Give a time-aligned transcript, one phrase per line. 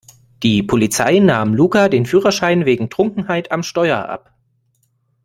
[0.41, 4.33] Die Polizei nahm Luca den Führerschein wegen Trunkenheit am Steuer ab.